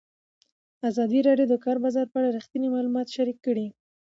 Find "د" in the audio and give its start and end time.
1.49-1.51, 1.57-1.61